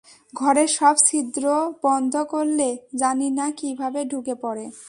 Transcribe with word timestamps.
ঘরের 0.33 0.69
সব 0.69 0.95
ছিদ্র 1.05 1.43
বন্ধ 1.83 2.13
করলে 2.23 2.69
জানি 2.95 3.27
না 3.29 3.47
কিভাবে 3.51 3.99
ডুকে 4.05 4.35
পড়ে। 4.35 4.65